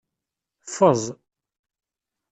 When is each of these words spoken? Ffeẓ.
Ffeẓ. 0.69 1.03